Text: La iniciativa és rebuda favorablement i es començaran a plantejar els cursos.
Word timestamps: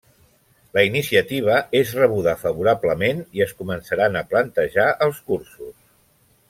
La 0.77 0.83
iniciativa 0.87 1.57
és 1.81 1.91
rebuda 1.99 2.33
favorablement 2.45 3.21
i 3.39 3.47
es 3.49 3.53
començaran 3.63 4.19
a 4.23 4.27
plantejar 4.33 4.89
els 5.09 5.25
cursos. 5.31 5.75